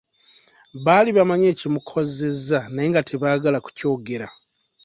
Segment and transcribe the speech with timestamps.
[0.85, 4.27] Baali bamanyi ekimukozeza naye nga tebaagala kukyogera.